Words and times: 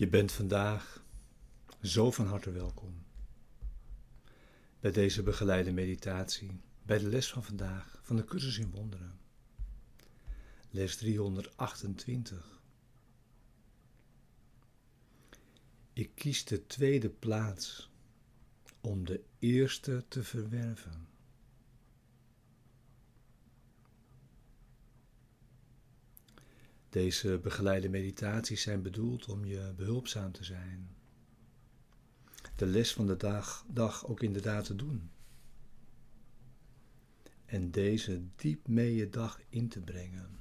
Je 0.00 0.08
bent 0.08 0.32
vandaag 0.32 1.04
zo 1.82 2.10
van 2.10 2.26
harte 2.26 2.50
welkom 2.50 3.04
bij 4.80 4.90
deze 4.90 5.22
begeleide 5.22 5.72
meditatie, 5.72 6.60
bij 6.82 6.98
de 6.98 7.08
les 7.08 7.30
van 7.30 7.44
vandaag 7.44 8.00
van 8.02 8.16
de 8.16 8.24
cursus 8.24 8.58
in 8.58 8.70
wonderen. 8.70 9.18
Les 10.70 10.96
328. 10.96 12.60
Ik 15.92 16.10
kies 16.14 16.44
de 16.44 16.66
tweede 16.66 17.08
plaats 17.08 17.90
om 18.80 19.04
de 19.04 19.20
eerste 19.38 20.04
te 20.08 20.22
verwerven. 20.22 21.08
Deze 26.90 27.38
begeleide 27.38 27.88
meditaties 27.88 28.62
zijn 28.62 28.82
bedoeld 28.82 29.28
om 29.28 29.44
je 29.44 29.72
behulpzaam 29.76 30.32
te 30.32 30.44
zijn. 30.44 30.96
De 32.56 32.66
les 32.66 32.92
van 32.92 33.06
de 33.06 33.16
dag, 33.16 33.64
dag 33.68 34.06
ook 34.06 34.22
inderdaad 34.22 34.64
te 34.64 34.76
doen. 34.76 35.10
En 37.44 37.70
deze 37.70 38.22
diep 38.36 38.68
mee 38.68 38.94
je 38.94 39.08
dag 39.08 39.40
in 39.48 39.68
te 39.68 39.80
brengen. 39.80 40.38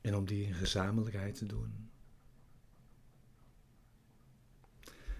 En 0.00 0.14
om 0.14 0.24
die 0.24 0.46
in 0.46 0.54
gezamenlijkheid 0.54 1.34
te 1.34 1.46
doen. 1.46 1.90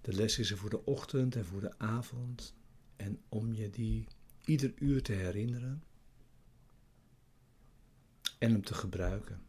De 0.00 0.12
les 0.12 0.38
is 0.38 0.50
er 0.50 0.56
voor 0.56 0.70
de 0.70 0.84
ochtend 0.84 1.36
en 1.36 1.44
voor 1.44 1.60
de 1.60 1.78
avond. 1.78 2.54
En 2.96 3.22
om 3.28 3.52
je 3.52 3.70
die 3.70 4.08
ieder 4.50 4.72
uur 4.78 5.02
te 5.02 5.12
herinneren 5.12 5.82
en 8.38 8.50
hem 8.50 8.64
te 8.64 8.74
gebruiken. 8.74 9.42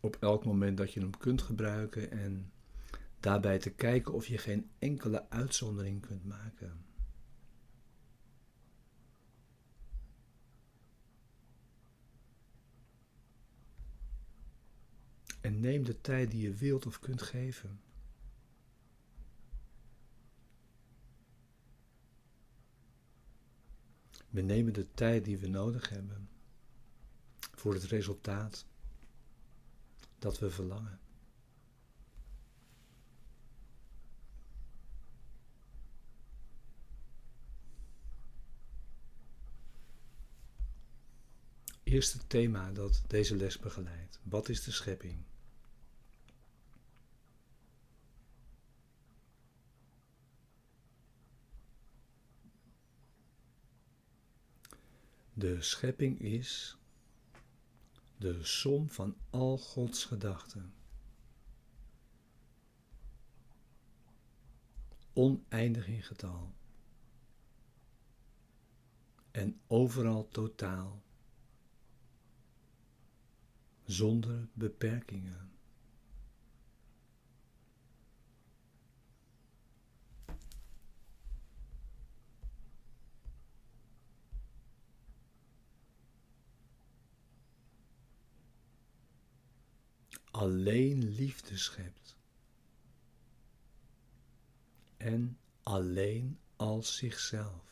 Op 0.00 0.16
elk 0.16 0.44
moment 0.44 0.76
dat 0.76 0.92
je 0.92 1.00
hem 1.00 1.16
kunt 1.18 1.42
gebruiken 1.42 2.10
en 2.10 2.52
daarbij 3.20 3.58
te 3.58 3.70
kijken 3.70 4.14
of 4.14 4.26
je 4.26 4.38
geen 4.38 4.70
enkele 4.78 5.30
uitzondering 5.30 6.00
kunt 6.00 6.24
maken. 6.24 6.84
En 15.40 15.60
neem 15.60 15.84
de 15.84 16.00
tijd 16.00 16.30
die 16.30 16.42
je 16.42 16.54
wilt 16.54 16.86
of 16.86 16.98
kunt 16.98 17.22
geven. 17.22 17.80
We 24.30 24.40
nemen 24.40 24.72
de 24.72 24.86
tijd 24.94 25.24
die 25.24 25.38
we 25.38 25.48
nodig 25.48 25.88
hebben 25.88 26.28
voor 27.54 27.74
het 27.74 27.84
resultaat 27.84 28.66
dat 30.18 30.38
we 30.38 30.50
verlangen. 30.50 31.00
Eerste 41.82 42.26
thema 42.26 42.72
dat 42.72 43.02
deze 43.06 43.36
les 43.36 43.58
begeleidt. 43.58 44.20
Wat 44.22 44.48
is 44.48 44.62
de 44.62 44.70
schepping? 44.70 45.29
De 55.40 55.62
schepping 55.62 56.20
is 56.20 56.76
de 58.18 58.44
som 58.44 58.90
van 58.90 59.16
al 59.30 59.58
Gods 59.58 60.04
gedachten. 60.04 60.74
Oneindig 65.12 65.88
in 65.88 66.02
getal. 66.02 66.54
En 69.30 69.60
overal 69.66 70.28
totaal. 70.28 71.02
Zonder 73.84 74.48
beperkingen. 74.52 75.52
Alleen 90.30 91.08
liefde 91.08 91.56
schept. 91.56 92.16
En 94.96 95.38
alleen 95.62 96.38
als 96.56 96.96
zichzelf. 96.96 97.68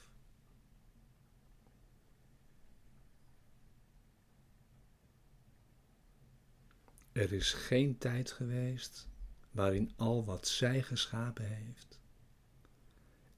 Er 7.13 7.33
is 7.33 7.53
geen 7.53 7.99
tijd 7.99 8.31
geweest 8.31 9.09
waarin 9.51 9.93
al 9.97 10.25
wat 10.25 10.49
zij 10.49 10.83
geschapen 10.83 11.57
heeft 11.57 12.01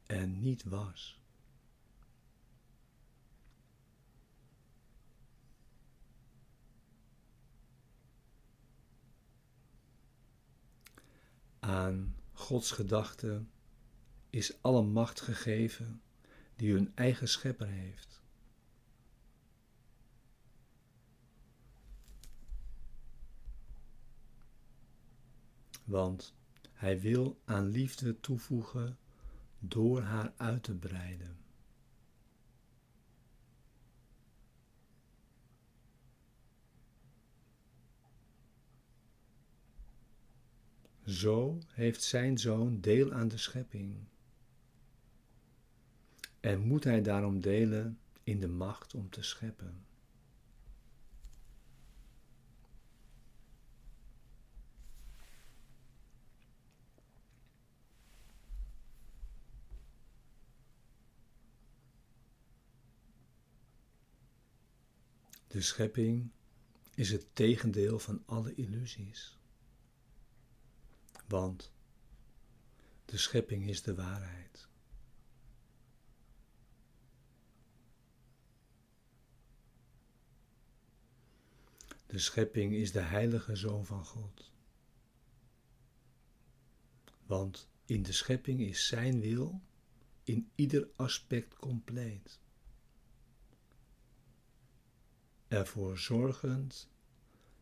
en 0.07 0.41
niet 0.41 0.65
was. 0.65 1.20
Aan 11.71 12.17
Gods 12.33 12.71
gedachten 12.71 13.51
is 14.31 14.63
alle 14.63 14.83
macht 14.83 15.21
gegeven 15.21 16.03
die 16.57 16.73
hun 16.73 16.93
eigen 16.95 17.29
schepper 17.29 17.67
heeft. 17.67 18.23
Want 25.85 26.35
hij 26.73 27.01
wil 27.01 27.41
aan 27.45 27.69
liefde 27.69 28.21
toevoegen 28.21 28.99
door 29.59 30.01
haar 30.01 30.33
uit 30.37 30.63
te 30.63 30.75
breiden. 30.75 31.39
Zo 41.11 41.59
heeft 41.69 42.03
zijn 42.03 42.39
zoon 42.39 42.81
deel 42.81 43.13
aan 43.13 43.29
de 43.29 43.37
schepping. 43.37 43.97
En 46.41 46.61
moet 46.61 46.85
hij 46.85 47.03
daarom 47.03 47.41
delen 47.41 47.99
in 48.23 48.41
de 48.41 48.49
macht 48.49 48.95
om 48.95 49.11
te 49.11 49.23
scheppen. 49.23 49.85
De 65.47 65.61
schepping 65.61 66.31
is 66.95 67.11
het 67.11 67.27
tegendeel 67.33 67.99
van 67.99 68.23
alle 68.27 68.55
illusies. 68.55 69.40
Want 71.31 71.73
de 73.05 73.19
schepping 73.19 73.69
is 73.69 73.83
de 73.83 73.95
waarheid. 73.95 74.69
De 82.07 82.19
schepping 82.19 82.73
is 82.73 82.93
de 82.93 83.01
heilige 83.01 83.57
zoon 83.57 83.87
van 83.87 84.05
God. 84.05 84.51
Want 87.27 87.69
in 87.85 88.03
de 88.03 88.13
schepping 88.13 88.61
is 88.61 88.87
Zijn 88.87 89.21
wil 89.21 89.61
in 90.25 90.51
ieder 90.55 90.89
aspect 90.97 91.55
compleet. 91.55 92.39
Ervoor 95.49 95.99
zorgend 95.99 96.89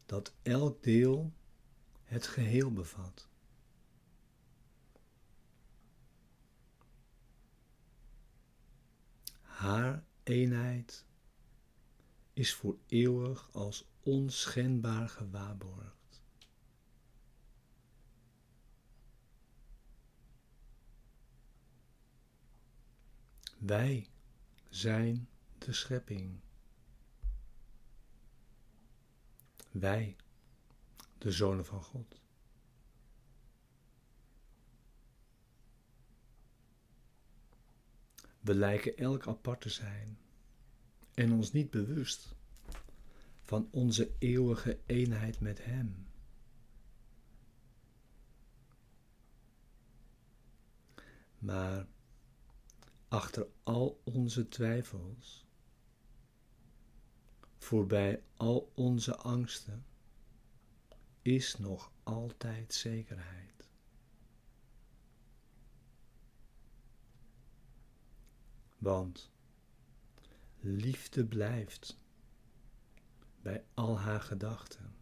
dat 0.06 0.34
elk 0.42 0.82
deel 0.82 1.32
het 2.04 2.26
geheel 2.26 2.72
bevat. 2.72 3.27
Haar 9.58 10.04
eenheid 10.22 11.04
is 12.32 12.54
voor 12.54 12.78
eeuwig 12.86 13.48
als 13.52 13.88
onschendbaar 14.00 15.08
gewaarborgd. 15.08 16.22
Wij 23.58 24.08
zijn 24.68 25.28
de 25.58 25.72
schepping. 25.72 26.40
Wij, 29.70 30.16
de 31.18 31.32
zonen 31.32 31.66
van 31.66 31.82
God. 31.82 32.20
We 38.40 38.54
lijken 38.54 38.96
elk 38.96 39.26
apart 39.26 39.60
te 39.60 39.68
zijn 39.68 40.18
en 41.14 41.32
ons 41.32 41.52
niet 41.52 41.70
bewust 41.70 42.34
van 43.42 43.68
onze 43.70 44.10
eeuwige 44.18 44.78
eenheid 44.86 45.40
met 45.40 45.64
Hem. 45.64 46.06
Maar 51.38 51.86
achter 53.08 53.46
al 53.62 54.00
onze 54.04 54.48
twijfels, 54.48 55.46
voorbij 57.58 58.22
al 58.36 58.72
onze 58.74 59.16
angsten, 59.16 59.84
is 61.22 61.58
nog 61.58 61.92
altijd 62.02 62.74
zekerheid. 62.74 63.68
Want 68.78 69.30
liefde 70.60 71.24
blijft 71.24 71.98
bij 73.42 73.64
al 73.74 73.98
haar 73.98 74.20
gedachten. 74.20 74.96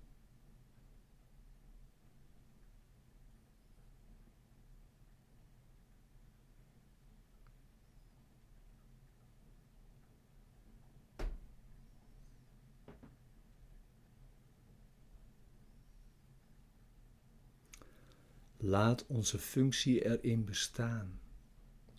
Laat 18.57 19.07
onze 19.07 19.39
functie 19.39 20.05
erin 20.05 20.45
bestaan, 20.45 21.21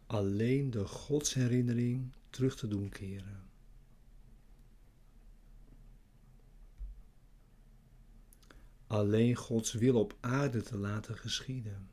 alleen 0.07 0.69
de 0.69 0.85
godsherinnering 0.85 2.13
terug 2.29 2.55
te 2.55 2.67
doen 2.67 2.89
keren. 2.89 3.49
Alleen 8.87 9.35
Gods 9.35 9.73
wil 9.73 9.99
op 9.99 10.17
aarde 10.19 10.61
te 10.61 10.77
laten 10.77 11.17
geschieden. 11.17 11.89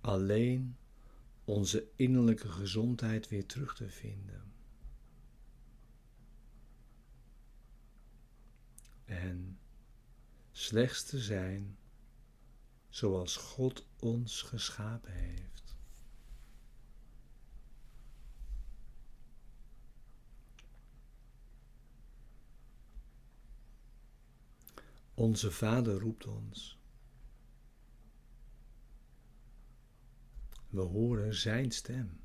Alleen 0.00 0.76
onze 1.44 1.88
innerlijke 1.96 2.48
gezondheid 2.48 3.28
weer 3.28 3.46
terug 3.46 3.74
te 3.74 3.88
vinden. 3.88 4.52
en 9.12 9.58
slechts 10.62 11.04
te 11.04 11.18
zijn 11.18 11.78
zoals 12.88 13.36
God 13.36 13.86
ons 13.98 14.42
geschapen 14.42 15.12
heeft. 15.12 15.76
Onze 25.14 25.50
Vader 25.50 26.00
roept 26.00 26.26
ons. 26.26 26.78
We 30.68 30.80
horen 30.80 31.34
Zijn 31.34 31.70
stem. 31.70 32.21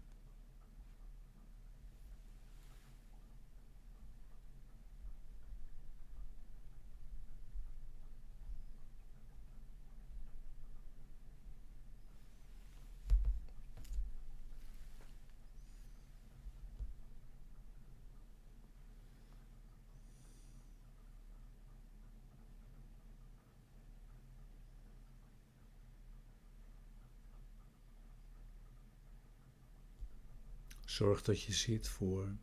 Zorg 30.88 31.22
dat 31.22 31.42
je 31.42 31.54
zit 31.54 31.88
voor 31.88 32.36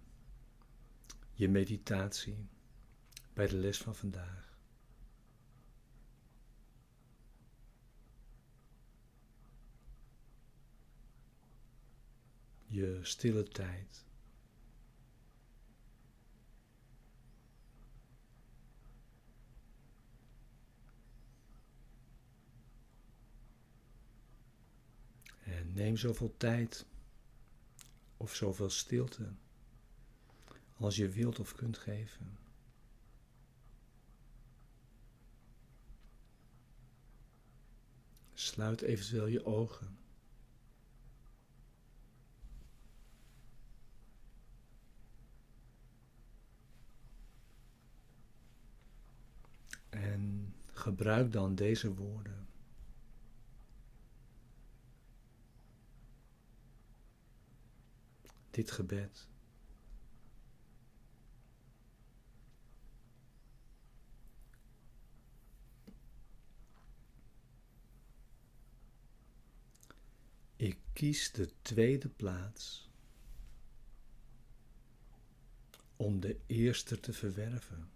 je 1.33 1.49
meditatie 1.49 2.49
bij 3.33 3.47
de 3.47 3.57
les 3.57 3.79
van 3.79 3.95
vandaag. 3.95 4.59
Je 12.67 12.99
stille 13.03 13.49
tijd. 13.49 14.05
En 25.43 25.73
neem 25.73 25.97
zoveel 25.97 26.37
tijd 26.37 26.87
of 28.25 28.35
zoveel 28.35 28.71
stilte 28.71 29.33
als 30.77 30.97
je 30.97 31.09
wilt 31.09 31.39
of 31.39 31.55
kunt 31.55 31.79
geven. 31.79 32.39
Sluit 38.33 38.83
eventueel 38.83 39.27
je 39.27 39.45
ogen. 39.45 39.99
En 49.91 50.55
gebruik 50.73 51.33
dan 51.33 51.55
deze 51.55 51.95
woorden. 51.95 52.44
Dit 58.55 58.71
gebed. 58.71 59.29
Ik 70.57 70.79
kies 70.93 71.33
de 71.33 71.53
tweede 71.63 72.09
plaats 72.09 72.91
om 75.97 76.21
de 76.21 76.41
eerste 76.47 77.01
te 77.01 77.13
verwerven. 77.13 77.94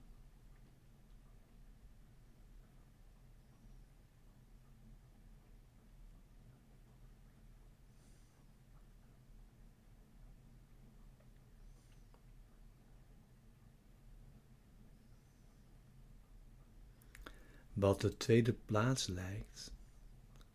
Wat 17.79 18.01
de 18.01 18.17
tweede 18.17 18.53
plaats 18.53 19.07
lijkt, 19.07 19.73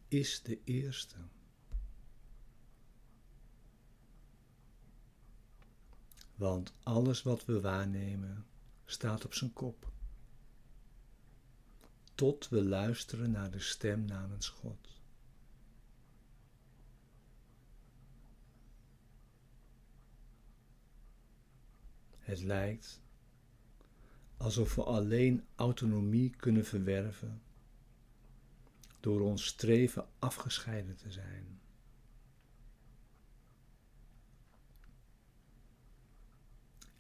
is 0.08 0.42
de 0.42 0.64
eerste. 0.64 1.16
Want 6.36 6.74
alles 6.84 7.22
wat 7.22 7.46
we 7.46 7.62
waarnemen 7.62 8.46
staat 8.86 9.26
op 9.26 9.34
zijn 9.34 9.54
kop. 9.54 9.92
Tot 12.16 12.50
we 12.50 12.64
luisteren 12.64 13.32
naar 13.32 13.52
de 13.52 13.60
stem 13.60 14.06
namens 14.06 14.50
God. 14.50 15.02
Het 22.18 22.42
lijkt 22.42 23.03
alsof 24.44 24.76
we 24.76 24.84
alleen 24.84 25.46
autonomie 25.56 26.30
kunnen 26.30 26.66
verwerven 26.66 27.42
door 29.00 29.22
ons 29.22 29.46
streven 29.46 30.08
afgescheiden 30.20 30.96
te 30.96 31.12
zijn. 31.12 31.60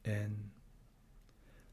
En 0.01 0.53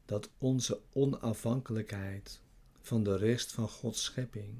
dat 0.05 0.29
onze 0.37 0.81
onafhankelijkheid 0.93 2.41
van 2.81 3.03
de 3.03 3.17
rest 3.17 3.51
van 3.51 3.69
Gods 3.69 4.03
schepping 4.03 4.57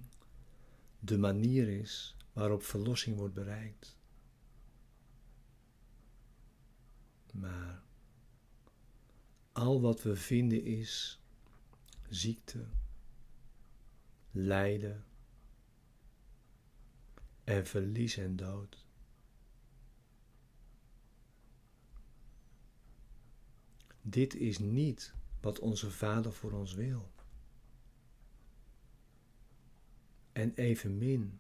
de 1.00 1.18
manier 1.18 1.68
is 1.68 2.16
waarop 2.34 2.64
verlossing 2.64 3.18
wordt 3.18 3.34
bereikt. 3.34 3.98
Maar 7.34 7.84
al 9.52 9.82
wat 9.82 10.02
we 10.02 10.16
vinden 10.16 10.64
is 10.64 11.22
ziekte, 12.10 12.66
lijden 14.32 15.06
en 17.44 17.66
verlies 17.66 18.18
en 18.18 18.36
dood. 18.36 18.86
Dit 24.02 24.36
is 24.36 24.60
niet 24.60 25.14
wat 25.42 25.60
onze 25.60 25.92
Vader 25.92 26.34
voor 26.34 26.52
ons 26.52 26.74
wil. 26.74 27.12
En 30.32 30.54
evenmin 30.54 31.40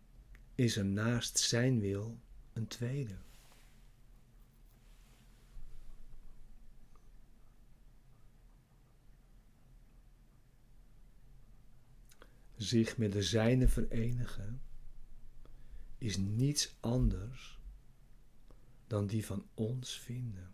is 0.56 0.76
er 0.78 0.86
naast 0.86 1.38
Zijn 1.38 1.80
wil 1.80 2.20
een 2.54 2.68
tweede. 2.68 3.16
Zich 12.62 12.98
met 12.98 13.12
de 13.12 13.22
Zijne 13.22 13.68
verenigen 13.68 14.62
is 15.98 16.18
niets 16.18 16.76
anders 16.80 17.60
dan 18.88 19.08
die 19.08 19.26
van 19.26 19.46
ons 19.54 20.00
vinden. 20.00 20.54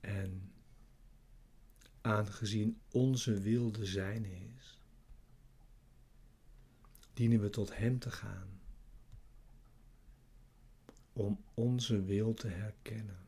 En 0.00 0.52
aangezien 2.00 2.80
onze 2.90 3.40
wil 3.40 3.72
de 3.72 3.86
zijne 3.86 4.52
is, 4.56 4.80
dienen 7.14 7.40
we 7.40 7.50
tot 7.50 7.76
Hem 7.76 7.98
te 7.98 8.10
gaan 8.10 8.57
om 11.18 11.38
onze 11.54 12.02
wil 12.04 12.34
te 12.34 12.48
herkennen. 12.48 13.27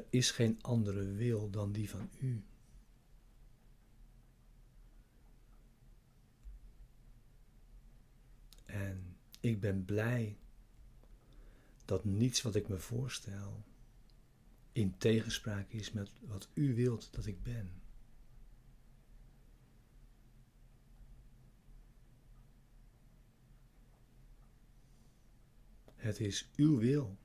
Er 0.00 0.06
is 0.10 0.30
geen 0.30 0.62
andere 0.62 1.12
wil 1.12 1.50
dan 1.50 1.72
die 1.72 1.90
van 1.90 2.10
u. 2.18 2.44
En 8.64 9.16
ik 9.40 9.60
ben 9.60 9.84
blij 9.84 10.38
dat 11.84 12.04
niets 12.04 12.42
wat 12.42 12.54
ik 12.54 12.68
me 12.68 12.78
voorstel 12.78 13.64
in 14.72 14.98
tegenspraak 14.98 15.70
is 15.70 15.92
met 15.92 16.10
wat 16.20 16.48
u 16.54 16.74
wilt 16.74 17.08
dat 17.12 17.26
ik 17.26 17.42
ben. 17.42 17.82
Het 25.94 26.20
is 26.20 26.48
uw 26.56 26.78
wil 26.78 27.18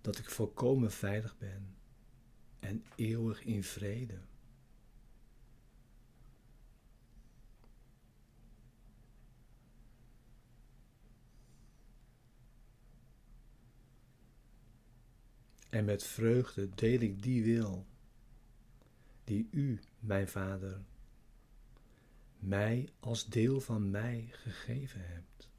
dat 0.00 0.18
ik 0.18 0.30
volkomen 0.30 0.92
veilig 0.92 1.38
ben 1.38 1.74
en 2.60 2.84
eeuwig 2.94 3.44
in 3.44 3.64
vrede. 3.64 4.18
En 15.70 15.84
met 15.84 16.04
vreugde 16.04 16.68
deel 16.74 17.00
ik 17.00 17.22
die 17.22 17.44
wil 17.44 17.86
die 19.24 19.48
u, 19.50 19.80
mijn 19.98 20.28
Vader, 20.28 20.80
mij 22.38 22.88
als 23.00 23.28
deel 23.28 23.60
van 23.60 23.90
mij 23.90 24.28
gegeven 24.32 25.06
hebt. 25.06 25.49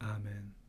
Amen. 0.00 0.63